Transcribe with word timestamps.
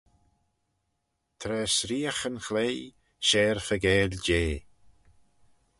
Tra 1.39 1.59
s'reeagh 1.75 2.23
yn 2.29 2.39
chloie, 2.45 2.85
share 3.27 3.61
faagail 3.67 4.11
jeh. 4.25 4.57